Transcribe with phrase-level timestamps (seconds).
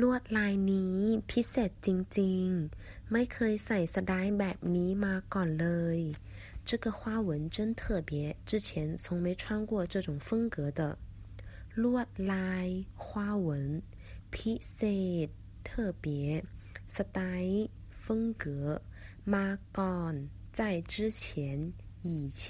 [0.00, 0.98] ลวดลายนี้
[1.30, 1.88] พิเศษจ
[2.18, 6.00] ริงๆ ไม่เคยใส่สไดแบบนี้มาก่อนเลย
[6.68, 8.10] 这个花纹真特别
[8.48, 8.68] 之前
[9.02, 10.80] 从没穿过这种风格的
[11.82, 12.68] ลวดลาย
[13.04, 13.48] 花纹
[14.32, 14.80] พิเศ
[15.26, 15.28] ษ
[15.68, 15.70] 特
[16.02, 16.06] 别
[16.94, 17.68] สไตล์
[18.04, 18.06] 风
[18.42, 18.46] 格
[19.34, 19.46] มา
[19.78, 20.14] ก่อน
[20.56, 20.60] 在
[20.92, 21.72] 之前
[22.02, 22.42] 以前